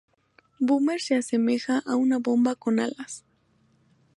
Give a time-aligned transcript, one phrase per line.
[0.67, 3.23] Boomer se asemeja a una bomba con alas.